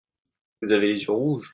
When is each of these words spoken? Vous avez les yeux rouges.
Vous 0.63 0.73
avez 0.73 0.87
les 0.93 1.03
yeux 1.03 1.11
rouges. 1.11 1.47